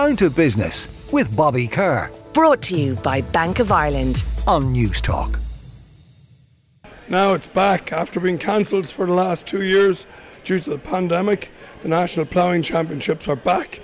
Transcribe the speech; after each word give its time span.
Down 0.00 0.16
to 0.16 0.30
Business 0.30 0.88
with 1.12 1.36
Bobby 1.36 1.66
Kerr. 1.66 2.10
Brought 2.32 2.62
to 2.62 2.74
you 2.74 2.94
by 2.94 3.20
Bank 3.20 3.58
of 3.58 3.70
Ireland 3.70 4.24
on 4.46 4.74
Newstalk. 4.74 5.38
Now 7.10 7.34
it's 7.34 7.48
back 7.48 7.92
after 7.92 8.18
being 8.18 8.38
cancelled 8.38 8.88
for 8.88 9.04
the 9.04 9.12
last 9.12 9.46
two 9.46 9.62
years 9.62 10.06
due 10.42 10.58
to 10.58 10.70
the 10.70 10.78
pandemic. 10.78 11.50
The 11.82 11.88
National 11.88 12.24
Ploughing 12.24 12.62
Championships 12.62 13.28
are 13.28 13.36
back 13.36 13.80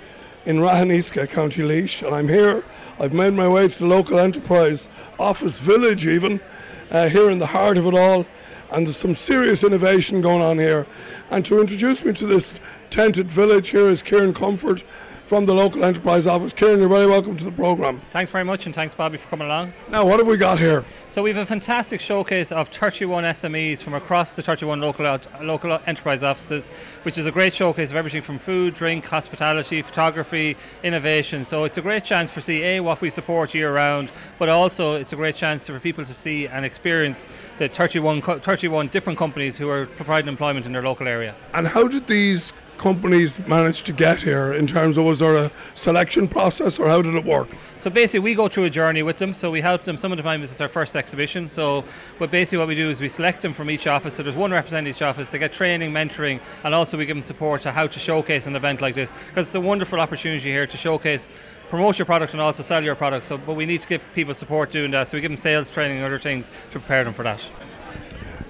in 0.47 0.57
Ratheniska, 0.57 1.29
County 1.29 1.61
Laois, 1.61 2.01
and 2.01 2.15
I'm 2.15 2.27
here. 2.27 2.63
I've 2.99 3.13
made 3.13 3.33
my 3.33 3.47
way 3.47 3.67
to 3.67 3.77
the 3.77 3.85
local 3.85 4.17
enterprise 4.17 4.89
office 5.19 5.59
village, 5.59 6.07
even 6.07 6.41
uh, 6.89 7.09
here 7.09 7.29
in 7.29 7.37
the 7.37 7.45
heart 7.45 7.77
of 7.77 7.85
it 7.85 7.93
all, 7.93 8.25
and 8.71 8.87
there's 8.87 8.97
some 8.97 9.15
serious 9.15 9.63
innovation 9.63 10.21
going 10.21 10.41
on 10.41 10.57
here. 10.57 10.87
And 11.29 11.45
to 11.45 11.61
introduce 11.61 12.03
me 12.03 12.13
to 12.13 12.25
this 12.25 12.55
tented 12.89 13.29
village 13.29 13.69
here 13.69 13.87
is 13.87 14.01
Kieran 14.01 14.33
Comerford 14.33 14.81
from 15.27 15.45
the 15.45 15.53
local 15.53 15.83
enterprise 15.83 16.25
office. 16.25 16.53
Kieran, 16.53 16.79
you're 16.79 16.87
very 16.87 17.05
welcome 17.05 17.35
to 17.35 17.43
the 17.43 17.51
programme. 17.51 18.01
Thanks 18.11 18.31
very 18.31 18.45
much, 18.45 18.65
and 18.65 18.73
thanks, 18.73 18.95
Bobby, 18.95 19.17
for 19.17 19.27
coming 19.27 19.47
along. 19.47 19.73
Now, 19.89 20.05
what 20.05 20.19
have 20.19 20.27
we 20.27 20.37
got 20.37 20.57
here? 20.57 20.85
So 21.09 21.21
we 21.21 21.29
have 21.29 21.37
a 21.37 21.45
fantastic 21.45 21.99
showcase 21.99 22.53
of 22.53 22.69
31 22.69 23.25
SMEs 23.25 23.83
from 23.83 23.93
across 23.93 24.37
the 24.37 24.41
31 24.41 24.79
local 24.79 25.05
uh, 25.05 25.19
local 25.41 25.79
enterprise 25.85 26.23
offices, 26.23 26.69
which 27.03 27.17
is 27.17 27.25
a 27.25 27.31
great 27.31 27.53
showcase 27.53 27.89
of 27.89 27.97
everything 27.97 28.21
from 28.21 28.39
food, 28.39 28.73
drink, 28.73 29.03
hospitality, 29.03 29.81
photography, 29.81 30.55
innovation. 30.83 31.43
So 31.43 31.65
it's 31.65 31.77
a 31.77 31.81
great 31.81 32.05
chance 32.05 32.31
for 32.31 32.39
see 32.39 32.63
a 32.63 32.79
what 32.79 33.01
we 33.01 33.09
support 33.09 33.53
year 33.53 33.73
round, 33.73 34.11
but 34.39 34.47
also 34.47 34.95
it's 34.95 35.11
a 35.11 35.17
great 35.17 35.35
chance 35.35 35.67
for 35.67 35.77
people 35.79 36.05
to 36.05 36.13
see 36.13 36.47
and 36.47 36.63
experience 36.63 37.27
the 37.57 37.67
31 37.67 38.21
31 38.21 38.87
different 38.87 39.19
companies 39.19 39.57
who 39.57 39.67
are 39.67 39.87
providing 39.87 40.29
employment 40.29 40.65
in 40.65 40.71
their 40.71 40.83
local 40.83 41.07
area. 41.07 41.35
And 41.53 41.67
how 41.67 41.87
did 41.87 42.07
these 42.07 42.53
companies 42.77 43.37
managed 43.47 43.85
to 43.87 43.93
get 43.93 44.21
here 44.21 44.53
in 44.53 44.67
terms 44.67 44.97
of 44.97 45.05
was 45.05 45.19
there 45.19 45.35
a 45.35 45.51
selection 45.75 46.27
process 46.27 46.79
or 46.79 46.87
how 46.87 47.01
did 47.01 47.15
it 47.15 47.25
work? 47.25 47.49
So 47.77 47.89
basically, 47.89 48.21
we 48.21 48.35
go 48.35 48.47
through 48.47 48.65
a 48.65 48.69
journey 48.69 49.03
with 49.03 49.17
them. 49.17 49.33
So 49.33 49.51
we 49.51 49.61
help 49.61 49.83
them. 49.83 49.97
Some 49.97 50.11
of 50.11 50.17
the 50.17 50.23
time, 50.23 50.41
this 50.41 50.51
is 50.51 50.61
our 50.61 50.67
first 50.67 50.95
exhibition. 50.95 51.47
So, 51.49 51.83
but 52.19 52.31
basically, 52.31 52.59
what 52.59 52.67
we 52.67 52.75
do 52.75 52.89
is 52.89 53.01
we 53.01 53.09
select 53.09 53.41
them 53.41 53.53
from 53.53 53.69
each 53.69 53.87
office. 53.87 54.15
So 54.15 54.23
there's 54.23 54.35
one 54.35 54.51
representative 54.51 54.95
each 54.95 55.01
office 55.01 55.29
to 55.31 55.39
get 55.39 55.53
training, 55.53 55.91
mentoring, 55.91 56.39
and 56.63 56.73
also 56.73 56.97
we 56.97 57.05
give 57.05 57.15
them 57.15 57.23
support 57.23 57.61
to 57.63 57.71
how 57.71 57.87
to 57.87 57.99
showcase 57.99 58.47
an 58.47 58.55
event 58.55 58.81
like 58.81 58.95
this 58.95 59.11
because 59.29 59.47
it's 59.47 59.55
a 59.55 59.61
wonderful 59.61 59.99
opportunity 59.99 60.49
here 60.49 60.67
to 60.67 60.77
showcase 60.77 61.27
promote 61.69 61.99
your 61.99 62.05
product 62.05 62.33
and 62.33 62.41
also 62.41 62.63
sell 62.63 62.83
your 62.83 62.95
product. 62.95 63.25
So, 63.25 63.37
but 63.37 63.55
we 63.55 63.65
need 63.65 63.81
to 63.81 63.87
give 63.87 64.01
people 64.15 64.33
support 64.33 64.71
doing 64.71 64.91
that. 64.91 65.07
So 65.07 65.17
we 65.17 65.21
give 65.21 65.31
them 65.31 65.37
sales 65.37 65.69
training 65.69 65.97
and 65.97 66.05
other 66.05 66.19
things 66.19 66.49
to 66.71 66.79
prepare 66.79 67.03
them 67.03 67.13
for 67.13 67.23
that. 67.23 67.41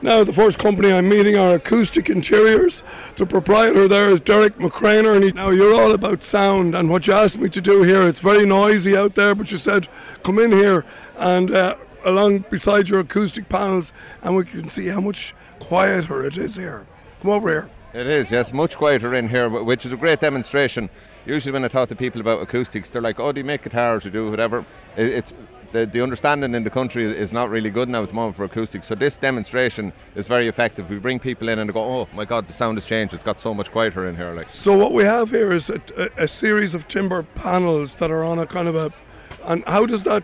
Now, 0.08 0.24
the 0.24 0.32
first 0.32 0.58
company 0.58 0.90
I'm 0.90 1.10
meeting 1.10 1.36
are 1.36 1.56
Acoustic 1.56 2.10
Interiors. 2.10 2.82
The 3.18 3.26
proprietor 3.26 3.90
there 3.90 4.08
is 4.08 4.22
Derek 4.22 4.56
McCraner. 4.56 5.14
And 5.14 5.26
he, 5.26 5.34
now, 5.34 5.50
you're 5.50 5.74
all 5.74 5.92
about 5.92 6.24
sound, 6.24 6.76
and 6.76 6.90
what 6.90 7.08
you 7.08 7.14
asked 7.14 7.38
me 7.38 7.50
to 7.50 7.60
do 7.60 7.84
here, 7.84 8.08
it's 8.08 8.22
very 8.22 8.46
noisy 8.46 8.96
out 8.96 9.16
there, 9.16 9.36
but 9.36 9.52
you 9.52 9.58
said, 9.58 9.90
come 10.24 10.40
in 10.40 10.54
here 10.54 10.86
and 11.18 11.52
uh, 11.52 11.76
along 12.06 12.46
beside 12.50 12.88
your 12.88 13.02
acoustic 13.02 13.50
panels, 13.50 13.92
and 14.22 14.34
we 14.38 14.46
can 14.46 14.70
see 14.70 14.88
how 14.88 15.02
much 15.02 15.36
quieter 15.60 16.24
it 16.26 16.38
is 16.38 16.56
here. 16.56 16.88
Come 17.22 17.32
over 17.32 17.50
here. 17.50 17.70
It 17.94 18.08
is, 18.08 18.32
yes, 18.32 18.54
much 18.54 18.78
quieter 18.78 19.14
in 19.14 19.28
here, 19.28 19.50
which 19.50 19.86
is 19.86 19.92
a 19.92 19.98
great 19.98 20.22
demonstration. 20.22 20.90
Usually, 21.28 21.52
when 21.52 21.66
I 21.66 21.68
talk 21.68 21.90
to 21.90 21.96
people 21.96 22.22
about 22.22 22.42
acoustics, 22.42 22.90
they're 22.90 23.02
like, 23.02 23.20
"Oh, 23.20 23.34
do 23.34 23.42
you 23.42 23.44
make 23.44 23.64
guitars 23.64 24.06
or 24.06 24.10
do 24.10 24.32
whatever?" 24.32 24.64
It's 24.96 25.34
the, 25.74 25.86
the 25.86 26.02
understanding 26.02 26.56
in 26.56 26.64
the 26.64 26.70
country 26.70 27.04
is 27.04 27.34
not 27.34 27.50
really 27.50 27.70
good 27.70 27.90
now 27.90 28.02
at 28.02 28.08
the 28.08 28.16
moment 28.16 28.38
for 28.38 28.46
acoustics. 28.46 28.88
So 28.88 28.96
this 28.96 29.18
demonstration 29.18 29.92
is 30.16 30.26
very 30.26 30.48
effective. 30.48 30.90
We 30.90 31.00
bring 31.00 31.20
people 31.20 31.50
in 31.50 31.60
and 31.60 31.70
they 31.70 31.74
go, 31.74 31.84
"Oh 31.84 32.08
my 32.14 32.24
God, 32.24 32.48
the 32.48 32.54
sound 32.54 32.78
has 32.78 32.86
changed. 32.86 33.14
It's 33.14 33.24
got 33.24 33.42
so 33.42 33.54
much 33.54 33.72
quieter 33.72 34.08
in 34.08 34.16
here." 34.16 34.34
Like. 34.34 34.50
So 34.52 34.78
what 34.78 34.94
we 34.94 35.04
have 35.04 35.30
here 35.30 35.52
is 35.52 35.70
a, 35.70 35.82
a, 35.98 36.24
a 36.24 36.28
series 36.30 36.74
of 36.74 36.88
timber 36.88 37.24
panels 37.24 37.98
that 37.98 38.10
are 38.10 38.24
on 38.24 38.40
a 38.40 38.46
kind 38.46 38.70
of 38.70 38.76
a, 38.78 38.94
and 39.44 39.66
how 39.68 39.86
does 39.86 40.04
that 40.04 40.24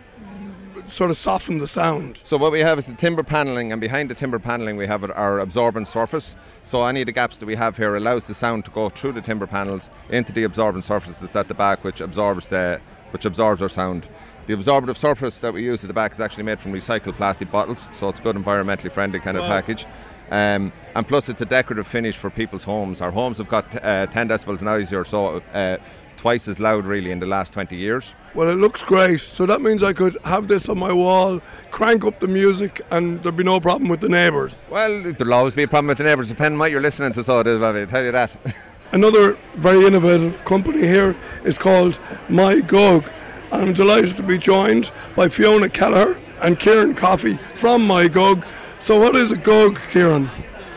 sort 0.88 1.10
of 1.10 1.18
soften 1.18 1.60
the 1.60 1.68
sound. 1.68 2.20
So 2.24 2.38
what 2.38 2.52
we 2.52 2.60
have 2.62 2.80
is 2.80 2.88
the 2.88 2.94
timber 2.94 3.24
paneling, 3.24 3.72
and 3.72 3.82
behind 3.82 4.10
the 4.10 4.16
timber 4.16 4.40
paneling 4.40 4.78
we 4.78 4.88
have 4.88 5.04
our 5.04 5.40
absorbent 5.40 5.88
surface. 5.88 6.36
So 6.64 6.84
any 6.86 7.02
of 7.02 7.06
the 7.06 7.12
gaps 7.12 7.38
that 7.38 7.46
we 7.46 7.56
have 7.56 7.78
here 7.78 7.96
allows 7.96 8.28
the 8.28 8.34
sound 8.34 8.66
to 8.66 8.72
go 8.72 8.90
through 8.90 9.14
the 9.14 9.22
timber 9.22 9.48
panels 9.48 9.90
into 10.10 10.32
the 10.32 10.44
absorbent 10.44 10.84
surface 10.84 11.18
that's 11.18 11.36
at 11.36 11.48
the 11.48 11.54
back, 11.54 11.84
which 11.84 12.02
absorbs 12.02 12.48
the 12.48 12.80
which 13.12 13.26
absorbs 13.26 13.62
our 13.62 13.70
sound. 13.70 14.08
The 14.46 14.54
absorptive 14.54 14.98
surface 14.98 15.40
that 15.40 15.54
we 15.54 15.64
use 15.64 15.84
at 15.84 15.88
the 15.88 15.94
back 15.94 16.12
is 16.12 16.20
actually 16.20 16.44
made 16.44 16.60
from 16.60 16.74
recycled 16.74 17.16
plastic 17.16 17.50
bottles, 17.52 17.90
so 17.94 18.10
it's 18.10 18.20
a 18.20 18.24
good 18.24 18.36
environmentally 18.36 18.92
friendly 18.92 19.20
kind 19.20 19.38
of 19.38 19.44
package. 19.44 19.86
Um, 20.32 20.74
and 20.96 21.08
plus, 21.08 21.30
it's 21.30 21.42
a 21.42 21.46
decorative 21.46 21.86
finish 21.86 22.18
for 22.18 22.30
people's 22.30 22.64
homes. 22.64 23.02
Our 23.02 23.12
homes 23.12 23.38
have 23.38 23.50
got 23.50 23.84
uh, 23.84 24.08
10 24.08 24.30
decibels 24.30 24.62
noisier, 24.62 25.04
so 25.04 25.42
uh, 25.54 25.78
twice 26.24 26.48
as 26.48 26.58
loud 26.58 26.86
really 26.86 27.12
in 27.12 27.20
the 27.20 27.26
last 27.26 27.52
20 27.52 27.76
years. 27.76 28.16
Well, 28.34 28.48
it 28.50 28.56
looks 28.56 28.82
great. 28.82 29.20
So 29.20 29.46
that 29.46 29.60
means 29.60 29.84
I 29.84 29.92
could 29.92 30.16
have 30.24 30.48
this 30.48 30.70
on 30.70 30.80
my 30.80 30.94
wall, 30.94 31.42
crank 31.70 32.06
up 32.06 32.22
the 32.22 32.30
music, 32.30 32.82
and 32.92 33.22
there'd 33.22 33.36
be 33.36 33.44
no 33.44 33.60
problem 33.60 33.90
with 33.90 34.00
the 34.00 34.08
neighbours. 34.08 34.64
Well, 34.70 35.04
there'll 35.04 35.34
always 35.34 35.54
be 35.54 35.64
a 35.64 35.68
problem 35.68 35.88
with 35.88 35.98
the 35.98 36.06
neighbours, 36.06 36.30
depending 36.30 36.54
on 36.54 36.60
what 36.60 36.72
you're 36.72 36.80
listening 36.80 37.12
to, 37.12 37.26
so 37.26 37.42
it 37.42 37.48
is, 37.48 37.62
I 37.62 37.84
tell 37.84 38.06
you 38.06 38.14
that. 38.14 38.38
Another 38.94 39.38
very 39.56 39.86
innovative 39.86 40.46
company 40.46 40.80
here 40.80 41.14
is 41.44 41.58
called 41.58 42.00
My 42.30 42.62
Gug. 42.62 43.04
I'm 43.52 43.74
delighted 43.74 44.16
to 44.16 44.24
be 44.24 44.38
joined 44.38 44.94
by 45.18 45.28
Fiona 45.28 45.68
Keller 45.68 46.18
and 46.42 46.58
Kieran 46.58 46.96
Coffey 46.96 47.38
from 47.56 47.86
My 47.86 48.08
Gug. 48.08 48.46
So, 48.80 48.98
what 48.98 49.16
is 49.18 49.32
a 49.32 49.38
Gug, 49.38 49.78
Kieran? 49.92 50.30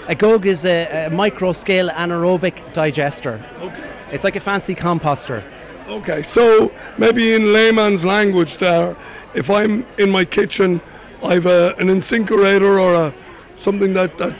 A 0.08 0.16
Gug 0.16 0.44
is 0.44 0.64
a, 0.64 1.06
a 1.06 1.10
micro 1.10 1.52
scale 1.52 1.88
anaerobic 1.90 2.72
digester. 2.72 3.44
Okay. 3.60 3.95
It's 4.10 4.24
like 4.24 4.36
a 4.36 4.40
fancy 4.40 4.74
composter. 4.74 5.42
Okay, 5.88 6.22
so 6.22 6.72
maybe 6.98 7.34
in 7.34 7.52
layman's 7.52 8.04
language, 8.04 8.56
there, 8.56 8.96
if 9.34 9.50
I'm 9.50 9.86
in 9.98 10.10
my 10.10 10.24
kitchen, 10.24 10.80
I've 11.22 11.46
a, 11.46 11.74
an 11.78 11.88
incinerator 11.88 12.78
or 12.78 12.94
a 12.94 13.14
something 13.56 13.94
that, 13.94 14.18
that 14.18 14.34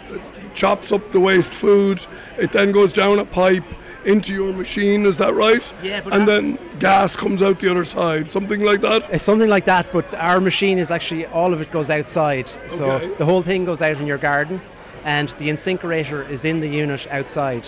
chops 0.54 0.90
up 0.92 1.12
the 1.12 1.20
waste 1.20 1.52
food. 1.52 2.04
It 2.36 2.52
then 2.52 2.72
goes 2.72 2.92
down 2.92 3.18
a 3.18 3.24
pipe 3.24 3.64
into 4.04 4.32
your 4.32 4.52
machine, 4.52 5.04
is 5.04 5.18
that 5.18 5.34
right? 5.34 5.72
Yeah, 5.82 6.00
and 6.12 6.26
then 6.26 6.58
gas 6.78 7.16
comes 7.16 7.42
out 7.42 7.58
the 7.58 7.70
other 7.70 7.84
side, 7.84 8.30
something 8.30 8.60
like 8.60 8.80
that. 8.80 9.08
It's 9.10 9.24
something 9.24 9.50
like 9.50 9.64
that, 9.64 9.92
but 9.92 10.14
our 10.14 10.40
machine 10.40 10.78
is 10.78 10.90
actually 10.90 11.26
all 11.26 11.52
of 11.52 11.60
it 11.60 11.72
goes 11.72 11.90
outside, 11.90 12.48
so 12.68 12.92
okay. 12.92 13.14
the 13.14 13.24
whole 13.24 13.42
thing 13.42 13.64
goes 13.64 13.82
out 13.82 13.96
in 13.96 14.06
your 14.06 14.18
garden, 14.18 14.60
and 15.04 15.30
the 15.30 15.48
incinerator 15.48 16.22
is 16.22 16.44
in 16.44 16.60
the 16.60 16.68
unit 16.68 17.06
outside. 17.10 17.66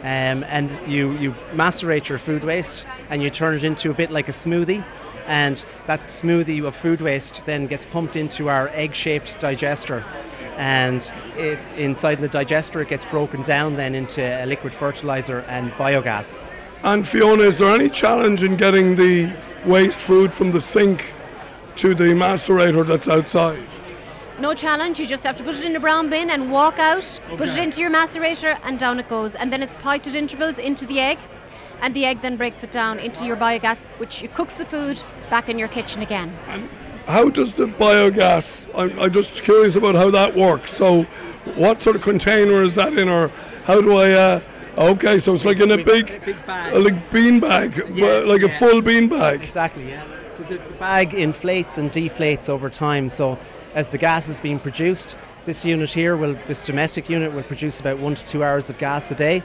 Um, 0.00 0.44
and 0.44 0.70
you, 0.90 1.12
you 1.18 1.34
macerate 1.54 2.08
your 2.08 2.18
food 2.18 2.42
waste 2.42 2.86
and 3.10 3.22
you 3.22 3.28
turn 3.28 3.54
it 3.54 3.64
into 3.64 3.90
a 3.90 3.94
bit 3.94 4.10
like 4.10 4.28
a 4.28 4.32
smoothie 4.32 4.82
and 5.26 5.62
that 5.86 6.00
smoothie 6.06 6.64
of 6.64 6.74
food 6.74 7.02
waste 7.02 7.44
then 7.44 7.66
gets 7.66 7.84
pumped 7.84 8.16
into 8.16 8.48
our 8.48 8.68
egg 8.70 8.94
shaped 8.94 9.38
digester 9.40 10.02
and 10.56 11.12
it, 11.36 11.58
inside 11.76 12.20
the 12.20 12.28
digester 12.28 12.80
it 12.80 12.88
gets 12.88 13.04
broken 13.04 13.42
down 13.42 13.76
then 13.76 13.94
into 13.94 14.22
a 14.22 14.46
liquid 14.46 14.74
fertilizer 14.74 15.40
and 15.48 15.70
biogas. 15.72 16.42
And 16.82 17.06
Fiona, 17.06 17.42
is 17.42 17.58
there 17.58 17.74
any 17.74 17.90
challenge 17.90 18.42
in 18.42 18.56
getting 18.56 18.96
the 18.96 19.34
waste 19.66 20.00
food 20.00 20.32
from 20.32 20.52
the 20.52 20.60
sink 20.60 21.12
to 21.76 21.94
the 21.94 22.04
macerator 22.04 22.86
that's 22.86 23.08
outside? 23.08 23.66
No 24.40 24.54
challenge, 24.54 24.98
you 24.98 25.04
just 25.04 25.22
have 25.24 25.36
to 25.36 25.44
put 25.44 25.54
it 25.54 25.66
in 25.66 25.76
a 25.76 25.80
brown 25.80 26.08
bin 26.08 26.30
and 26.30 26.50
walk 26.50 26.78
out, 26.78 27.20
okay. 27.26 27.36
put 27.36 27.46
it 27.46 27.58
into 27.58 27.82
your 27.82 27.90
macerator, 27.90 28.58
and 28.62 28.78
down 28.78 28.98
it 28.98 29.06
goes. 29.06 29.34
And 29.34 29.52
then 29.52 29.62
it's 29.62 29.74
piped 29.74 30.06
at 30.06 30.14
intervals 30.14 30.56
into 30.56 30.86
the 30.86 30.98
egg, 30.98 31.18
and 31.82 31.94
the 31.94 32.06
egg 32.06 32.22
then 32.22 32.38
breaks 32.38 32.64
it 32.64 32.70
down 32.70 32.98
into 33.00 33.26
your 33.26 33.36
biogas, 33.36 33.84
which 33.98 34.24
cooks 34.32 34.54
the 34.54 34.64
food 34.64 35.02
back 35.28 35.50
in 35.50 35.58
your 35.58 35.68
kitchen 35.68 36.00
again. 36.00 36.34
And 36.48 36.70
how 37.06 37.28
does 37.28 37.52
the 37.52 37.66
biogas? 37.66 38.66
I'm, 38.74 38.98
I'm, 38.98 39.12
just 39.12 39.44
curious 39.44 39.76
about 39.76 39.94
how 39.94 40.10
that 40.10 40.34
works. 40.34 40.70
So, 40.72 41.02
what 41.56 41.82
sort 41.82 41.96
of 41.96 42.00
container 42.00 42.62
is 42.62 42.74
that 42.76 42.94
in, 42.94 43.10
or 43.10 43.28
how 43.64 43.82
do 43.82 43.94
I? 43.98 44.12
Uh, 44.12 44.40
okay, 44.78 45.18
so 45.18 45.34
it's 45.34 45.44
like 45.44 45.60
in 45.60 45.70
a 45.70 45.84
big, 45.84 46.12
a 46.12 46.20
big 46.20 46.46
bag. 46.46 46.74
like 46.82 47.12
bean 47.12 47.40
bag, 47.40 47.76
yeah, 47.94 48.20
like 48.20 48.40
yeah. 48.40 48.48
a 48.48 48.58
full 48.58 48.80
bean 48.80 49.06
bag. 49.06 49.44
Exactly. 49.44 49.86
Yeah. 49.86 50.06
So 50.40 50.46
the, 50.46 50.56
the 50.56 50.74
bag 50.74 51.12
inflates 51.12 51.76
and 51.76 51.92
deflates 51.92 52.48
over 52.48 52.70
time. 52.70 53.10
So 53.10 53.38
as 53.74 53.90
the 53.90 53.98
gas 53.98 54.26
is 54.28 54.40
being 54.40 54.58
produced, 54.58 55.18
this 55.44 55.64
unit 55.64 55.90
here 55.90 56.16
will, 56.16 56.34
this 56.46 56.64
domestic 56.64 57.10
unit 57.10 57.32
will 57.32 57.42
produce 57.42 57.78
about 57.78 57.98
one 57.98 58.14
to 58.14 58.24
two 58.24 58.42
hours 58.42 58.70
of 58.70 58.78
gas 58.78 59.10
a 59.10 59.14
day, 59.14 59.42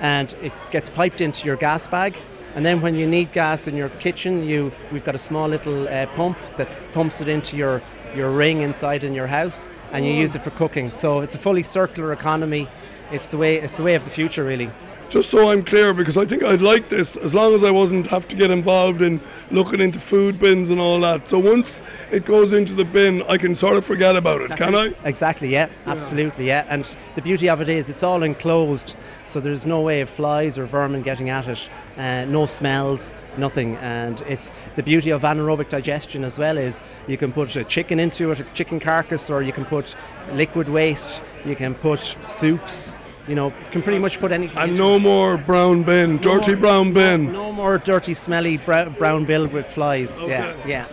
and 0.00 0.32
it 0.42 0.52
gets 0.70 0.90
piped 0.90 1.22
into 1.22 1.46
your 1.46 1.56
gas 1.56 1.86
bag 1.86 2.16
and 2.56 2.64
then 2.64 2.80
when 2.80 2.94
you 2.94 3.06
need 3.06 3.32
gas 3.32 3.68
in 3.68 3.76
your 3.76 3.90
kitchen, 3.90 4.42
you 4.42 4.72
we've 4.90 5.04
got 5.04 5.14
a 5.14 5.18
small 5.18 5.46
little 5.46 5.86
uh, 5.88 6.06
pump 6.16 6.38
that 6.56 6.66
pumps 6.94 7.20
it 7.20 7.28
into 7.28 7.54
your 7.54 7.82
your 8.14 8.30
ring 8.30 8.62
inside 8.62 9.04
in 9.04 9.12
your 9.12 9.26
house, 9.26 9.68
and 9.92 10.06
you 10.06 10.12
use 10.12 10.34
it 10.34 10.42
for 10.42 10.48
cooking. 10.52 10.90
So 10.90 11.20
it's 11.20 11.34
a 11.34 11.38
fully 11.38 11.62
circular 11.62 12.14
economy. 12.14 12.66
It's 13.12 13.26
the 13.26 13.36
way 13.36 13.56
it's 13.56 13.76
the 13.76 13.82
way 13.82 13.94
of 13.94 14.04
the 14.04 14.10
future, 14.10 14.42
really. 14.42 14.70
Just 15.10 15.30
so 15.30 15.50
I'm 15.50 15.62
clear, 15.62 15.94
because 15.94 16.16
I 16.16 16.24
think 16.24 16.42
I'd 16.42 16.60
like 16.60 16.88
this 16.88 17.16
as 17.16 17.34
long 17.34 17.54
as 17.54 17.62
I 17.62 17.70
wasn't 17.70 18.06
have 18.08 18.26
to 18.28 18.36
get 18.36 18.50
involved 18.50 19.02
in 19.02 19.20
looking 19.50 19.80
into 19.80 20.00
food 20.00 20.38
bins 20.38 20.70
and 20.70 20.80
all 20.80 21.00
that. 21.00 21.28
So 21.28 21.38
once 21.38 21.80
it 22.10 22.24
goes 22.24 22.52
into 22.52 22.74
the 22.74 22.84
bin, 22.84 23.22
I 23.28 23.38
can 23.38 23.54
sort 23.54 23.76
of 23.76 23.84
forget 23.84 24.16
about 24.16 24.40
it, 24.40 24.56
can 24.56 24.74
I? 24.74 24.92
Exactly, 25.04 25.48
yeah, 25.48 25.68
absolutely, 25.86 26.46
yeah. 26.46 26.66
And 26.68 26.96
the 27.14 27.22
beauty 27.22 27.48
of 27.48 27.60
it 27.60 27.68
is 27.68 27.88
it's 27.88 28.02
all 28.02 28.22
enclosed, 28.22 28.96
so 29.24 29.40
there's 29.40 29.66
no 29.66 29.80
way 29.80 30.00
of 30.00 30.08
flies 30.08 30.58
or 30.58 30.66
vermin 30.66 31.02
getting 31.02 31.30
at 31.30 31.48
it, 31.48 31.68
uh, 31.96 32.24
no 32.24 32.46
smells, 32.46 33.12
nothing. 33.36 33.76
And 33.76 34.22
it's 34.22 34.50
the 34.74 34.82
beauty 34.82 35.10
of 35.10 35.22
anaerobic 35.22 35.68
digestion 35.68 36.24
as 36.24 36.38
well 36.38 36.58
is 36.58 36.82
you 37.06 37.16
can 37.16 37.32
put 37.32 37.54
a 37.56 37.64
chicken 37.64 38.00
into 38.00 38.30
it, 38.32 38.40
a 38.40 38.44
chicken 38.54 38.80
carcass, 38.80 39.30
or 39.30 39.42
you 39.42 39.52
can 39.52 39.64
put 39.64 39.94
liquid 40.32 40.68
waste, 40.68 41.22
you 41.44 41.56
can 41.56 41.74
put 41.74 42.16
soups, 42.28 42.92
you 43.28 43.34
know, 43.34 43.52
can 43.72 43.82
pretty 43.82 43.98
much 43.98 44.18
put 44.20 44.32
anything. 44.32 44.56
And 44.58 44.76
no 44.76 44.96
it. 44.96 45.00
more 45.00 45.36
brown 45.36 45.82
bin, 45.82 46.18
dirty 46.18 46.52
more- 46.52 46.60
brown 46.60 46.92
bin. 46.92 47.32
No 47.32 47.52
more 47.52 47.78
dirty, 47.78 48.14
smelly 48.14 48.56
brown, 48.58 49.24
bill 49.24 49.46
with 49.48 49.66
flies. 49.66 50.18
Yeah, 50.20 50.24
Okay. 50.60 50.70
yeah. 50.70 50.86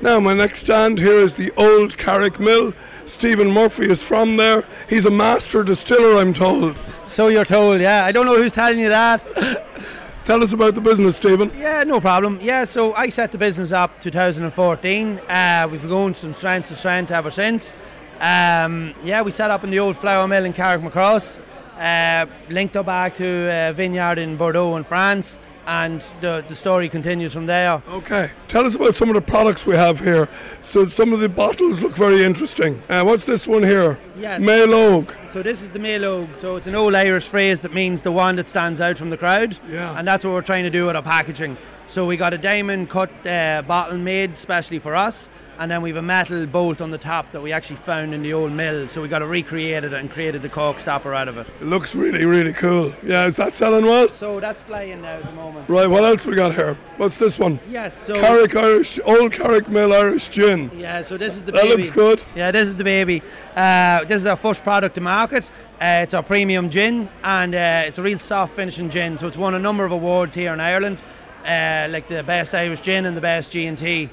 Now, 0.00 0.20
my 0.20 0.34
next 0.34 0.58
stand 0.60 0.98
here 0.98 1.14
is 1.20 1.34
the 1.34 1.50
Old 1.56 1.96
Carrick 1.96 2.38
Mill. 2.38 2.74
Stephen 3.06 3.50
Murphy 3.50 3.84
is 3.90 4.02
from 4.02 4.36
there. 4.36 4.64
He's 4.88 5.06
a 5.06 5.10
master 5.10 5.62
distiller, 5.62 6.16
I'm 6.20 6.34
told. 6.34 6.76
So 7.06 7.28
you're 7.28 7.44
told, 7.44 7.80
yeah. 7.80 8.04
I 8.04 8.12
don't 8.12 8.26
know 8.26 8.36
who's 8.36 8.52
telling 8.52 8.78
you 8.80 8.88
that. 8.90 9.22
Tell 10.24 10.42
us 10.42 10.52
about 10.54 10.74
the 10.74 10.80
business, 10.80 11.16
Stephen. 11.16 11.50
yeah, 11.56 11.84
no 11.84 12.00
problem. 12.00 12.38
Yeah, 12.42 12.64
so 12.64 12.94
I 12.94 13.10
set 13.10 13.30
the 13.30 13.36
business 13.38 13.72
up 13.72 14.00
2014. 14.00 15.18
Uh, 15.28 15.68
we've 15.70 15.86
gone 15.86 16.14
from 16.14 16.32
strength 16.32 16.68
to 16.68 16.76
strength 16.76 17.10
ever 17.10 17.30
since. 17.30 17.72
Um, 18.20 18.94
yeah, 19.02 19.22
we 19.22 19.30
set 19.30 19.50
up 19.50 19.64
in 19.64 19.70
the 19.70 19.78
old 19.78 19.96
flour 19.96 20.26
mill 20.26 20.44
in 20.44 20.52
Carrickmacross, 20.52 21.38
uh, 21.78 22.26
linked 22.48 22.76
up 22.76 22.86
back 22.86 23.14
to 23.16 23.24
a 23.24 23.72
vineyard 23.72 24.18
in 24.18 24.36
Bordeaux 24.36 24.76
in 24.76 24.84
France, 24.84 25.38
and 25.66 26.00
the, 26.20 26.44
the 26.46 26.54
story 26.54 26.88
continues 26.88 27.32
from 27.32 27.46
there. 27.46 27.82
Okay, 27.88 28.30
tell 28.48 28.64
us 28.64 28.74
about 28.74 28.94
some 28.94 29.08
of 29.08 29.14
the 29.14 29.20
products 29.20 29.66
we 29.66 29.74
have 29.74 30.00
here. 30.00 30.28
So, 30.62 30.86
some 30.88 31.12
of 31.12 31.20
the 31.20 31.28
bottles 31.28 31.80
look 31.80 31.94
very 31.94 32.22
interesting. 32.22 32.82
Uh, 32.88 33.02
what's 33.02 33.26
this 33.26 33.46
one 33.46 33.62
here? 33.62 33.98
Yes. 34.16 34.40
Mailog. 34.40 35.12
So 35.30 35.42
this 35.42 35.62
is 35.62 35.70
the 35.70 35.80
Mailog. 35.80 36.36
So 36.36 36.54
it's 36.56 36.68
an 36.68 36.76
old 36.76 36.94
Irish 36.94 37.26
phrase 37.26 37.60
that 37.62 37.74
means 37.74 38.02
the 38.02 38.12
one 38.12 38.36
that 38.36 38.48
stands 38.48 38.80
out 38.80 38.96
from 38.96 39.10
the 39.10 39.16
crowd. 39.16 39.58
Yeah. 39.68 39.98
And 39.98 40.06
that's 40.06 40.24
what 40.24 40.32
we're 40.32 40.42
trying 40.42 40.64
to 40.64 40.70
do 40.70 40.86
with 40.86 40.94
our 40.94 41.02
packaging. 41.02 41.56
So 41.86 42.06
we 42.06 42.16
got 42.16 42.32
a 42.32 42.38
diamond 42.38 42.88
cut 42.88 43.10
uh, 43.26 43.62
bottle 43.66 43.98
made 43.98 44.36
specially 44.38 44.78
for 44.78 44.96
us, 44.96 45.28
and 45.58 45.70
then 45.70 45.80
we 45.82 45.90
have 45.90 45.96
a 45.98 46.02
metal 46.02 46.44
bolt 46.46 46.80
on 46.80 46.90
the 46.90 46.98
top 46.98 47.30
that 47.32 47.40
we 47.42 47.52
actually 47.52 47.76
found 47.76 48.14
in 48.14 48.22
the 48.22 48.32
old 48.32 48.50
mill. 48.52 48.88
So 48.88 49.00
we 49.02 49.06
got 49.06 49.20
to 49.20 49.26
recreate 49.26 49.84
it 49.84 49.92
and 49.92 50.10
created 50.10 50.42
the 50.42 50.48
cork 50.48 50.78
stopper 50.80 51.14
out 51.14 51.28
of 51.28 51.36
it. 51.36 51.46
It 51.60 51.66
looks 51.66 51.94
really, 51.94 52.24
really 52.24 52.52
cool. 52.54 52.92
Yeah, 53.04 53.26
is 53.26 53.36
that 53.36 53.54
selling 53.54 53.84
well? 53.84 54.08
So 54.10 54.40
that's 54.40 54.60
flying 54.62 55.02
now 55.02 55.16
at 55.18 55.24
the 55.26 55.32
moment. 55.32 55.68
Right, 55.68 55.86
what 55.86 56.04
else 56.04 56.26
we 56.26 56.34
got 56.34 56.54
here? 56.54 56.76
What's 56.96 57.18
this 57.18 57.38
one? 57.38 57.60
Yes. 57.68 57.94
So 58.06 58.14
Carrick 58.14 58.56
Irish, 58.56 58.98
Old 59.04 59.30
Carrick 59.32 59.68
Mill 59.68 59.92
Irish 59.92 60.28
Gin. 60.30 60.70
Yeah, 60.74 61.02
so 61.02 61.16
this 61.16 61.36
is 61.36 61.44
the 61.44 61.52
That 61.52 61.62
baby. 61.64 61.76
looks 61.76 61.90
good. 61.90 62.24
Yeah, 62.34 62.50
this 62.50 62.66
is 62.66 62.74
the 62.74 62.84
baby. 62.84 63.22
Uh, 63.54 64.04
this 64.04 64.22
is 64.22 64.26
our 64.26 64.36
first 64.36 64.64
product 64.64 64.96
to 64.96 65.00
market. 65.00 65.48
Uh, 65.80 66.00
it's 66.02 66.14
our 66.14 66.22
premium 66.22 66.70
gin, 66.70 67.08
and 67.22 67.54
uh, 67.54 67.82
it's 67.84 67.98
a 67.98 68.02
real 68.02 68.18
soft 68.18 68.54
finishing 68.56 68.88
gin. 68.90 69.18
So 69.18 69.28
it's 69.28 69.36
won 69.36 69.54
a 69.54 69.58
number 69.58 69.84
of 69.84 69.92
awards 69.92 70.34
here 70.34 70.52
in 70.52 70.60
Ireland, 70.60 71.02
uh, 71.44 71.88
like 71.90 72.08
the 72.08 72.22
best 72.22 72.54
Irish 72.54 72.80
gin 72.80 73.06
and 73.06 73.16
the 73.16 73.20
best 73.20 73.52
G 73.52 73.66
and 73.66 73.78
T. 73.78 74.10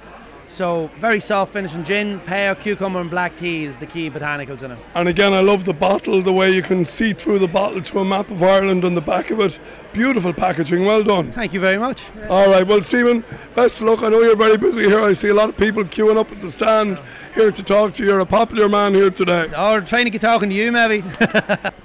So 0.52 0.90
very 0.98 1.22
soft 1.22 1.54
finishing 1.54 1.86
gin. 1.86 2.20
Pear, 2.20 2.56
cucumber, 2.56 3.00
and 3.00 3.10
black 3.10 3.38
tea 3.40 3.64
is 3.64 3.78
the 3.78 3.86
key 3.86 4.10
botanicals 4.10 4.64
in 4.64 4.72
it. 4.72 4.80
And 4.96 5.08
again, 5.08 5.34
I 5.34 5.40
love 5.40 5.64
the 5.64 5.74
bottle, 5.74 6.22
the 6.22 6.34
way 6.34 6.52
you 6.52 6.62
can 6.62 6.84
see 6.84 7.14
through 7.14 7.40
the 7.40 7.48
bottle 7.48 7.82
to 7.82 8.00
a 8.00 8.06
map 8.06 8.30
of 8.30 8.44
Ireland 8.44 8.84
on 8.84 8.94
the 8.94 9.02
back 9.02 9.32
of 9.32 9.40
it. 9.40 9.58
Beautiful 9.94 10.34
packaging, 10.34 10.84
well 10.84 11.04
done. 11.04 11.32
Thank 11.32 11.54
you 11.54 11.62
very 11.62 11.78
much. 11.78 12.04
All 12.30 12.50
right, 12.50 12.68
well, 12.68 12.82
Stephen, 12.82 13.24
best 13.56 13.80
of 13.80 13.88
luck. 13.88 14.04
I 14.04 14.10
know 14.10 14.20
you're 14.20 14.36
very 14.36 14.58
busy 14.58 14.84
here. 14.84 15.00
I 15.00 15.14
see 15.14 15.30
a 15.30 15.34
lot 15.34 15.48
of 15.48 15.56
people 15.56 15.86
queuing 15.86 16.18
up 16.18 16.34
at 16.34 16.42
the 16.42 16.52
stand 16.52 17.00
here 17.34 17.50
to 17.52 17.64
talk 17.64 17.94
to 17.94 18.04
you. 18.04 18.10
You're 18.10 18.20
a 18.20 18.26
popular 18.26 18.68
man 18.68 18.94
here 18.94 19.10
today. 19.10 19.46
Or 19.58 19.80
trying 19.80 20.04
to 20.04 20.12
get 20.12 20.20
talking 20.20 20.50
to 20.50 20.56
you, 20.56 20.72
maybe. 20.72 21.04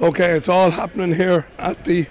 Okay, 0.01 0.33
it's 0.33 0.49
all 0.49 0.71
happening 0.71 1.15
here 1.15 1.47
at 1.59 1.85
the 1.85 2.07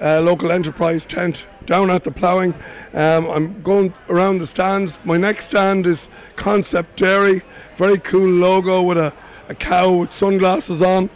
uh, 0.00 0.20
local 0.20 0.50
enterprise 0.50 1.06
tent 1.06 1.46
down 1.68 1.90
at 1.90 2.02
the 2.02 2.10
ploughing. 2.10 2.54
Um, 2.94 3.26
I'm 3.26 3.62
going 3.62 3.92
around 4.08 4.38
the 4.38 4.46
stands. 4.46 5.04
My 5.04 5.18
next 5.18 5.44
stand 5.44 5.86
is 5.86 6.08
Concept 6.34 6.96
Dairy, 6.96 7.42
very 7.76 7.98
cool 7.98 8.28
logo 8.28 8.82
with 8.82 8.96
a, 8.96 9.12
a 9.48 9.54
cow 9.54 9.92
with 9.92 10.12
sunglasses 10.12 10.82
on. 10.82 11.10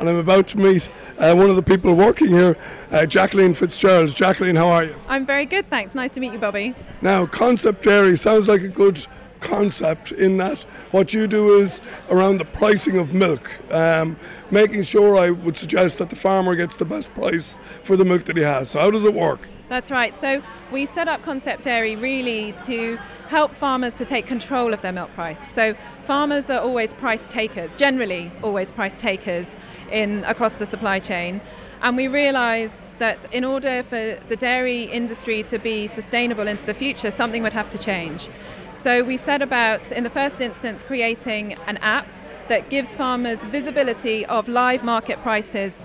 And 0.00 0.08
I'm 0.08 0.16
about 0.16 0.48
to 0.48 0.58
meet 0.58 0.88
uh, 1.18 1.34
one 1.34 1.50
of 1.50 1.56
the 1.56 1.62
people 1.62 1.94
working 1.94 2.28
here, 2.28 2.56
uh, 2.90 3.04
Jacqueline 3.04 3.52
Fitzgerald. 3.52 4.14
Jacqueline, 4.14 4.56
how 4.56 4.68
are 4.68 4.84
you? 4.84 4.94
I'm 5.08 5.26
very 5.26 5.44
good, 5.44 5.68
thanks. 5.68 5.94
Nice 5.94 6.14
to 6.14 6.20
meet 6.20 6.32
you, 6.32 6.38
Bobby. 6.38 6.74
Now, 7.02 7.26
Concept 7.26 7.84
Dairy 7.84 8.16
sounds 8.16 8.48
like 8.48 8.62
a 8.62 8.68
good 8.68 9.06
concept 9.40 10.10
in 10.12 10.36
that 10.38 10.62
what 10.90 11.12
you 11.12 11.26
do 11.26 11.60
is 11.60 11.80
around 12.10 12.38
the 12.38 12.44
pricing 12.44 12.98
of 12.98 13.12
milk, 13.12 13.50
um, 13.72 14.16
making 14.50 14.84
sure 14.84 15.16
I 15.16 15.30
would 15.30 15.56
suggest 15.56 15.98
that 15.98 16.10
the 16.10 16.16
farmer 16.16 16.56
gets 16.56 16.76
the 16.76 16.84
best 16.84 17.12
price 17.14 17.58
for 17.82 17.96
the 17.96 18.04
milk 18.04 18.24
that 18.24 18.36
he 18.36 18.42
has. 18.42 18.70
So, 18.70 18.80
how 18.80 18.90
does 18.90 19.04
it 19.04 19.14
work? 19.14 19.40
That's 19.68 19.90
right. 19.90 20.16
So 20.16 20.42
we 20.72 20.86
set 20.86 21.08
up 21.08 21.22
Concept 21.22 21.62
Dairy 21.62 21.94
really 21.94 22.52
to 22.64 22.96
help 23.28 23.54
farmers 23.54 23.98
to 23.98 24.06
take 24.06 24.26
control 24.26 24.72
of 24.72 24.80
their 24.80 24.92
milk 24.92 25.12
price. 25.12 25.46
So 25.52 25.74
farmers 26.04 26.48
are 26.48 26.60
always 26.60 26.94
price 26.94 27.28
takers, 27.28 27.74
generally 27.74 28.32
always 28.42 28.72
price 28.72 28.98
takers 28.98 29.56
in 29.92 30.24
across 30.24 30.54
the 30.54 30.64
supply 30.64 31.00
chain. 31.00 31.42
And 31.82 31.96
we 31.96 32.08
realised 32.08 32.98
that 32.98 33.32
in 33.32 33.44
order 33.44 33.82
for 33.82 34.18
the 34.28 34.36
dairy 34.36 34.84
industry 34.84 35.42
to 35.44 35.58
be 35.58 35.86
sustainable 35.86 36.48
into 36.48 36.64
the 36.64 36.74
future, 36.74 37.10
something 37.10 37.42
would 37.42 37.52
have 37.52 37.68
to 37.70 37.78
change. 37.78 38.30
So 38.74 39.04
we 39.04 39.16
set 39.18 39.42
about, 39.42 39.92
in 39.92 40.02
the 40.02 40.10
first 40.10 40.40
instance, 40.40 40.82
creating 40.82 41.54
an 41.66 41.76
app 41.78 42.06
that 42.48 42.70
gives 42.70 42.96
farmers 42.96 43.44
visibility 43.44 44.24
of 44.26 44.48
live 44.48 44.82
market 44.82 45.20
prices 45.22 45.82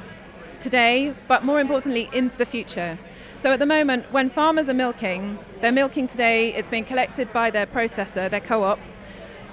today, 0.62 1.13
but 1.27 1.44
more 1.44 1.59
importantly, 1.59 2.09
into 2.13 2.38
the 2.38 2.45
future. 2.45 2.97
So 3.44 3.51
at 3.51 3.60
the 3.60 3.66
moment, 3.66 4.10
when 4.13 4.30
farmers 4.30 4.69
are 4.69 4.74
milking, 4.74 5.38
they're 5.60 5.74
milking 5.74 6.07
today, 6.07 6.54
it's 6.54 6.69
being 6.69 6.86
collected 6.86 7.34
by 7.34 7.50
their 7.50 7.66
processor, 7.66 8.30
their 8.30 8.40
co 8.40 8.63
op, 8.63 8.80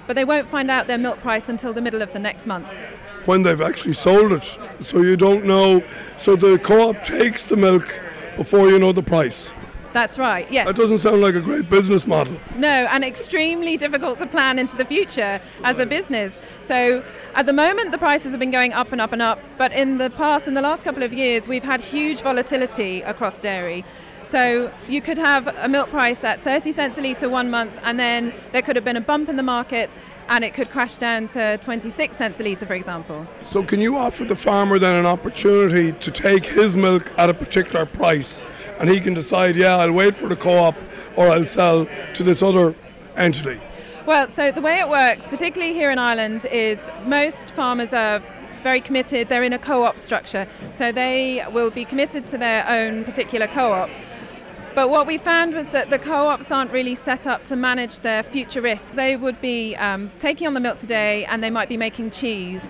but 0.07 0.13
they 0.13 0.23
won't 0.23 0.47
find 0.47 0.71
out 0.71 0.87
their 0.87 0.97
milk 0.97 1.19
price 1.19 1.49
until 1.49 1.73
the 1.73 1.81
middle 1.81 2.01
of 2.01 2.13
the 2.13 2.19
next 2.19 2.47
month. 2.47 2.69
When 3.25 3.43
they've 3.43 3.59
actually 3.59 3.95
sold 3.95 4.31
it. 4.31 4.57
So, 4.79 5.01
you 5.01 5.17
don't 5.17 5.43
know. 5.43 5.83
So, 6.21 6.37
the 6.37 6.57
co 6.57 6.91
op 6.91 7.03
takes 7.03 7.43
the 7.43 7.57
milk 7.57 7.99
before 8.37 8.69
you 8.69 8.79
know 8.79 8.93
the 8.93 9.03
price. 9.03 9.51
That's 9.93 10.17
right, 10.17 10.49
yes. 10.51 10.65
That 10.65 10.75
doesn't 10.75 10.99
sound 10.99 11.21
like 11.21 11.35
a 11.35 11.41
great 11.41 11.69
business 11.69 12.07
model. 12.07 12.37
No, 12.55 12.67
and 12.67 13.03
extremely 13.03 13.75
difficult 13.77 14.19
to 14.19 14.25
plan 14.25 14.57
into 14.57 14.75
the 14.75 14.85
future 14.85 15.41
as 15.63 15.79
a 15.79 15.85
business. 15.85 16.39
So 16.61 17.03
at 17.35 17.45
the 17.45 17.53
moment, 17.53 17.91
the 17.91 17.97
prices 17.97 18.31
have 18.31 18.39
been 18.39 18.51
going 18.51 18.73
up 18.73 18.91
and 18.91 19.01
up 19.01 19.11
and 19.11 19.21
up, 19.21 19.39
but 19.57 19.71
in 19.73 19.97
the 19.97 20.09
past, 20.09 20.47
in 20.47 20.53
the 20.53 20.61
last 20.61 20.83
couple 20.83 21.03
of 21.03 21.11
years, 21.11 21.47
we've 21.47 21.63
had 21.63 21.81
huge 21.81 22.21
volatility 22.21 23.01
across 23.01 23.41
dairy. 23.41 23.83
So 24.23 24.71
you 24.87 25.01
could 25.01 25.17
have 25.17 25.47
a 25.47 25.67
milk 25.67 25.89
price 25.89 26.23
at 26.23 26.41
30 26.43 26.71
cents 26.71 26.97
a 26.97 27.01
litre 27.01 27.27
one 27.27 27.49
month, 27.49 27.73
and 27.83 27.99
then 27.99 28.33
there 28.53 28.61
could 28.61 28.77
have 28.77 28.85
been 28.85 28.95
a 28.95 29.01
bump 29.01 29.27
in 29.27 29.35
the 29.35 29.43
market, 29.43 29.89
and 30.29 30.45
it 30.45 30.53
could 30.53 30.69
crash 30.69 30.97
down 30.97 31.27
to 31.29 31.57
26 31.57 32.15
cents 32.15 32.39
a 32.39 32.43
litre, 32.43 32.65
for 32.65 32.73
example. 32.73 33.27
So, 33.43 33.61
can 33.61 33.81
you 33.81 33.97
offer 33.97 34.23
the 34.23 34.37
farmer 34.37 34.79
then 34.79 34.95
an 34.95 35.05
opportunity 35.05 35.91
to 35.91 36.11
take 36.11 36.45
his 36.45 36.77
milk 36.77 37.11
at 37.17 37.29
a 37.29 37.33
particular 37.33 37.85
price 37.85 38.45
and 38.81 38.89
he 38.89 38.99
can 38.99 39.13
decide, 39.13 39.55
yeah, 39.55 39.77
I'll 39.77 39.91
wait 39.91 40.15
for 40.15 40.27
the 40.27 40.35
co 40.35 40.57
op 40.57 40.75
or 41.15 41.29
I'll 41.29 41.45
sell 41.45 41.87
to 42.15 42.23
this 42.23 42.41
other 42.41 42.73
entity? 43.15 43.61
Well, 44.07 44.27
so 44.29 44.51
the 44.51 44.61
way 44.61 44.79
it 44.79 44.89
works, 44.89 45.29
particularly 45.29 45.73
here 45.73 45.91
in 45.91 45.99
Ireland, 45.99 46.45
is 46.45 46.89
most 47.05 47.51
farmers 47.51 47.93
are 47.93 48.23
very 48.63 48.81
committed. 48.81 49.29
They're 49.29 49.43
in 49.43 49.53
a 49.53 49.59
co 49.59 49.83
op 49.83 49.99
structure, 49.99 50.47
so 50.71 50.91
they 50.91 51.45
will 51.51 51.69
be 51.69 51.85
committed 51.85 52.25
to 52.27 52.39
their 52.39 52.67
own 52.67 53.03
particular 53.03 53.47
co 53.47 53.71
op. 53.71 53.89
But 54.73 54.89
what 54.89 55.05
we 55.05 55.19
found 55.19 55.53
was 55.53 55.67
that 55.69 55.91
the 55.91 55.99
co 55.99 56.27
ops 56.27 56.49
aren't 56.51 56.71
really 56.71 56.95
set 56.95 57.27
up 57.27 57.43
to 57.45 57.55
manage 57.55 57.99
their 57.99 58.23
future 58.23 58.61
risk. 58.61 58.95
They 58.95 59.15
would 59.15 59.39
be 59.41 59.75
um, 59.75 60.11
taking 60.17 60.47
on 60.47 60.55
the 60.55 60.59
milk 60.59 60.77
today 60.77 61.25
and 61.25 61.43
they 61.43 61.51
might 61.51 61.69
be 61.69 61.77
making 61.77 62.11
cheese. 62.11 62.63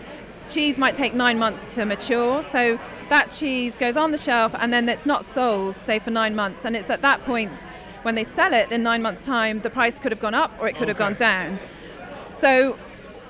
Cheese 0.51 0.77
might 0.77 0.96
take 0.96 1.13
nine 1.13 1.39
months 1.39 1.75
to 1.75 1.86
mature, 1.86 2.43
so 2.43 2.77
that 3.08 3.31
cheese 3.31 3.77
goes 3.77 3.96
on 3.96 4.12
the 4.12 4.17
shelf 4.17 4.53
and 4.60 4.74
then 4.74 4.89
it's 4.89 5.05
not 5.05 5.24
sold, 5.24 5.77
say, 5.77 5.98
for 5.98 6.12
nine 6.12 6.36
months. 6.36 6.65
And 6.65 6.75
it's 6.75 6.89
at 6.89 7.01
that 7.03 7.24
point 7.24 7.53
when 8.01 8.15
they 8.15 8.25
sell 8.25 8.53
it 8.53 8.70
in 8.70 8.84
nine 8.84 9.01
months' 9.01 9.25
time, 9.25 9.62
the 9.62 9.70
price 9.70 9.98
could 9.98 10.12
have 10.12 10.20
gone 10.20 10.34
up 10.34 10.51
or 10.60 10.67
it 10.67 10.75
could 10.75 10.89
have 10.89 10.98
gone 10.98 11.13
down. 11.13 11.58
So 12.38 12.77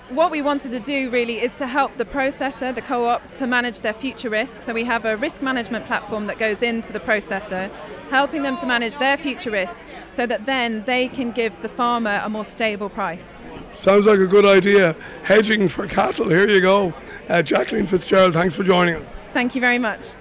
what 0.10 0.32
we 0.32 0.42
wanted 0.42 0.72
to 0.72 0.80
do 0.80 1.12
really 1.12 1.40
is 1.42 1.56
to 1.58 1.68
help 1.68 1.96
the 1.98 2.06
processor, 2.06 2.74
the 2.74 2.82
co 2.82 3.06
op, 3.06 3.32
to 3.34 3.46
manage 3.46 3.82
their 3.82 3.94
future 3.94 4.30
risk. 4.30 4.64
So 4.64 4.74
we 4.74 4.84
have 4.86 5.06
a 5.06 5.16
risk 5.16 5.44
management 5.44 5.86
platform 5.86 6.26
that 6.26 6.40
goes 6.40 6.64
into 6.64 6.92
the 6.92 7.00
processor, 7.00 7.72
helping 8.10 8.42
them 8.42 8.58
to 8.58 8.66
manage 8.66 8.98
their 8.98 9.16
future 9.18 9.52
risk 9.52 9.76
so 10.16 10.26
that 10.26 10.48
then 10.48 10.84
they 10.86 11.08
can 11.08 11.32
give 11.32 11.62
the 11.62 11.70
farmer 11.70 12.20
a 12.24 12.30
more 12.30 12.46
stable 12.46 12.90
price. 12.90 13.32
Sounds 13.74 14.06
like 14.06 14.20
a 14.20 14.28
good 14.28 14.46
idea. 14.46 14.94
Hedging 15.24 15.70
for 15.70 15.88
cattle, 15.88 16.28
here 16.28 16.50
you 16.50 16.62
go. 16.62 16.94
Uh, 17.32 17.42
Jacqueline 17.42 17.88
Fitzgerald, 17.88 18.34
thanks 18.34 18.56
for 18.56 18.66
joining 18.66 18.96
us. 18.96 19.18
Thank 19.32 19.56
you 19.56 19.62
very 19.62 19.80
much. 19.80 20.16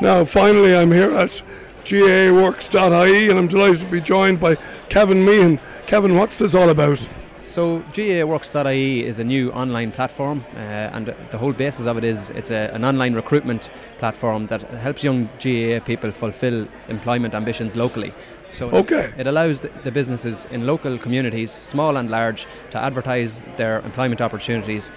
Now, 0.00 0.24
finally, 0.24 0.74
I'm 0.74 0.90
here 0.90 1.12
at 1.12 1.40
GAAworks.ie 1.84 3.30
and 3.30 3.38
I'm 3.38 3.46
delighted 3.46 3.78
to 3.82 3.86
be 3.86 4.00
joined 4.00 4.40
by 4.40 4.56
Kevin 4.88 5.24
Meehan. 5.24 5.60
Kevin, 5.86 6.16
what's 6.16 6.38
this 6.38 6.56
all 6.56 6.70
about? 6.70 7.08
So 7.46 7.84
GAAworks.ie 7.92 9.06
is 9.06 9.20
a 9.20 9.24
new 9.24 9.52
online 9.52 9.92
platform, 9.92 10.44
uh, 10.56 10.58
and 10.58 11.14
the 11.30 11.38
whole 11.38 11.52
basis 11.52 11.86
of 11.86 11.96
it 11.98 12.02
is 12.02 12.30
it's 12.30 12.50
a, 12.50 12.74
an 12.74 12.84
online 12.84 13.14
recruitment 13.14 13.70
platform 13.98 14.48
that 14.48 14.62
helps 14.62 15.04
young 15.04 15.26
GAA 15.38 15.78
people 15.84 16.10
fulfil 16.10 16.66
employment 16.88 17.32
ambitions 17.32 17.76
locally. 17.76 18.12
So 18.52 18.70
okay. 18.70 19.12
it, 19.16 19.20
it 19.20 19.26
allows 19.28 19.60
the, 19.60 19.70
the 19.84 19.92
businesses 19.92 20.46
in 20.50 20.66
local 20.66 20.98
communities, 20.98 21.52
small 21.52 21.96
and 21.96 22.10
large, 22.10 22.48
to 22.72 22.78
advertise 22.78 23.40
their 23.56 23.78
employment 23.82 24.20
opportunities 24.20 24.90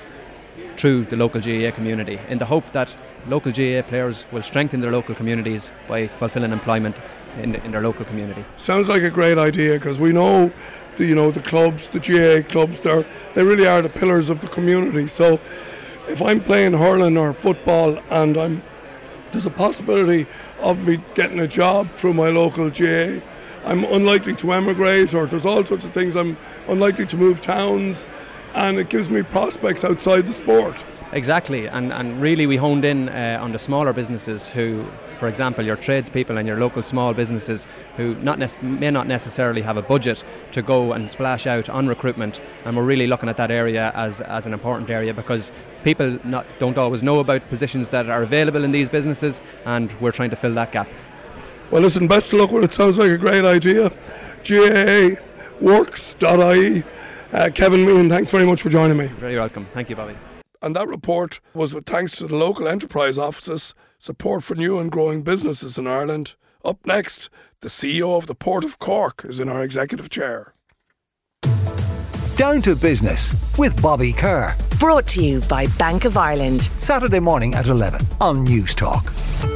through 0.78 1.06
the 1.06 1.16
local 1.16 1.42
GAA 1.42 1.72
community 1.72 2.20
in 2.30 2.38
the 2.38 2.46
hope 2.46 2.72
that 2.72 2.94
local 3.28 3.52
GAA 3.52 3.82
players 3.82 4.26
will 4.32 4.44
strengthen 4.44 4.82
their 4.82 4.92
local 4.92 5.16
communities 5.16 5.72
by 5.88 6.08
fulfilling 6.08 6.52
employment 6.52 6.96
in, 7.38 7.56
in 7.56 7.72
their 7.72 7.82
local 7.82 8.06
community. 8.06 8.44
Sounds 8.58 8.88
like 8.88 9.04
a 9.04 9.10
great 9.10 9.38
idea 9.38 9.74
because 9.74 10.00
we 10.00 10.12
know 10.12 10.52
the 10.96 11.06
you 11.06 11.16
know 11.16 11.32
the 11.32 11.42
clubs, 11.42 11.90
the 11.90 12.00
GAA 12.00 12.48
clubs, 12.48 12.80
they 12.82 13.06
they 13.34 13.44
really 13.44 13.68
are 13.68 13.82
the 13.82 13.90
pillars 13.90 14.30
of 14.30 14.40
the 14.42 14.48
community. 14.48 15.08
So 15.08 15.40
if 16.08 16.22
I'm 16.22 16.40
playing 16.40 16.74
hurling 16.74 17.18
or 17.18 17.34
football 17.34 18.00
and 18.10 18.38
I'm 18.38 18.64
there's 19.32 19.46
a 19.46 19.52
possibility 19.52 20.28
of 20.60 20.88
me 20.88 20.98
getting 21.14 21.40
a 21.42 21.48
job 21.48 21.90
through 21.98 22.14
my 22.14 22.30
local 22.30 22.70
GAA. 22.70 23.20
I'm 23.66 23.84
unlikely 23.84 24.36
to 24.36 24.54
emigrate, 24.54 25.14
or 25.14 25.26
there's 25.26 25.46
all 25.46 25.66
sorts 25.66 25.84
of 25.84 25.92
things. 25.92 26.16
I'm 26.16 26.38
unlikely 26.70 27.08
to 27.08 27.18
move 27.18 27.42
towns, 27.42 28.10
and 28.56 28.80
it 28.80 28.90
gives 28.90 29.10
me 29.10 29.22
prospects 29.22 29.84
outside 29.84 30.26
the 30.26 30.34
sport. 30.34 30.84
Exactly, 31.12 31.68
and, 31.68 31.94
and 31.94 32.20
really 32.22 32.48
we 32.48 32.58
honed 32.58 32.84
in 32.84 33.10
uh, 33.10 33.38
on 33.42 33.52
the 33.52 33.60
smaller 33.60 33.94
businesses 33.94 34.50
who, 34.50 34.86
for 35.18 35.28
example, 35.28 35.64
your 35.64 35.76
tradespeople 35.76 36.38
and 36.38 36.48
your 36.48 36.58
local 36.58 36.84
small 36.84 37.14
businesses 37.14 37.68
who 37.96 38.16
not 38.16 38.40
nec- 38.40 38.64
may 38.64 38.92
not 38.92 39.08
necessarily 39.08 39.62
have 39.62 39.78
a 39.78 39.82
budget 39.82 40.24
to 40.52 40.62
go 40.62 40.94
and 40.94 41.10
splash 41.10 41.48
out 41.48 41.70
on 41.70 41.88
recruitment. 41.88 42.42
And 42.66 42.76
we're 42.76 42.84
really 42.84 43.08
looking 43.08 43.30
at 43.30 43.38
that 43.38 43.52
area 43.52 43.92
as, 43.96 44.20
as 44.20 44.46
an 44.46 44.54
important 44.54 44.90
area 44.90 45.14
because 45.14 45.52
people 45.84 46.20
not, 46.26 46.46
don't 46.60 46.78
always 46.78 47.04
know 47.04 47.20
about 47.20 47.48
positions 47.50 47.90
that 47.90 48.10
are 48.10 48.24
available 48.24 48.64
in 48.64 48.72
these 48.72 48.90
businesses, 48.90 49.42
and 49.66 49.92
we're 50.02 50.12
trying 50.12 50.32
to 50.32 50.36
fill 50.36 50.54
that 50.56 50.72
gap. 50.72 50.88
Well, 51.72 51.82
listen, 51.82 52.08
best 52.08 52.34
of 52.34 52.40
luck 52.40 52.52
with 52.52 52.64
it. 52.64 52.74
Sounds 52.74 52.98
like 52.98 53.12
a 53.12 53.18
great 53.18 53.46
idea. 53.46 53.92
GAAworks.ie. 54.44 56.84
Uh, 57.36 57.50
Kevin 57.50 57.84
Meehan, 57.86 58.10
thanks 58.10 58.30
very 58.30 58.46
much 58.46 58.62
for 58.62 58.70
joining 58.70 58.96
me. 58.96 59.08
You're 59.08 59.16
very 59.16 59.36
welcome. 59.36 59.66
Thank 59.74 59.90
you, 59.90 59.96
Bobby. 59.98 60.16
And 60.62 60.74
that 60.74 60.88
report 60.88 61.42
was 61.54 61.74
with 61.74 61.86
thanks 61.86 62.16
to 62.18 62.28
the 62.28 62.38
local 62.38 62.66
enterprise 62.66 63.18
offices, 63.18 63.74
support 64.00 64.42
for 64.42 64.56
new 64.56 64.80
and 64.80 64.90
growing 64.90 65.22
businesses 65.22 65.78
in 65.78 65.86
Ireland. 65.86 66.36
Up 66.64 66.80
next, 66.86 67.30
the 67.60 67.68
CEO 67.68 68.18
of 68.18 68.28
the 68.28 68.36
Port 68.36 68.64
of 68.64 68.80
Cork 68.80 69.26
is 69.26 69.42
in 69.42 69.50
our 69.50 69.62
executive 69.64 70.10
chair. 70.10 70.54
Down 72.38 72.62
to 72.62 72.74
business 72.74 73.36
with 73.60 73.82
Bobby 73.82 74.14
Kerr. 74.14 74.56
Brought 74.80 75.06
to 75.08 75.22
you 75.22 75.42
by 75.42 75.68
Bank 75.78 76.06
of 76.06 76.16
Ireland. 76.16 76.62
Saturday 76.78 77.20
morning 77.20 77.54
at 77.54 77.68
11 77.68 78.00
on 78.22 78.48
Newstalk. 78.48 79.55